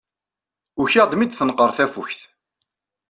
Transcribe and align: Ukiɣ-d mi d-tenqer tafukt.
Ukiɣ-d 0.81 1.13
mi 1.15 1.25
d-tenqer 1.27 1.69
tafukt. 1.77 2.19